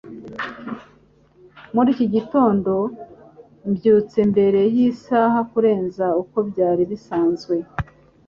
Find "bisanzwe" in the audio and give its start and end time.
6.91-7.55